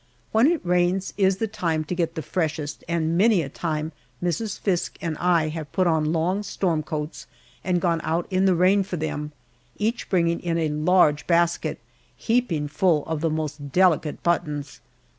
[0.31, 3.91] When it rains is the time to get the freshest, and many a time
[4.23, 4.57] Mrs.
[4.59, 7.27] Fiske and I have put on long storm coats
[7.63, 9.31] and gone out in the rain for them,
[9.77, 11.77] each bringing in a large basket
[12.17, 14.79] heaping full of the most delicate buttons.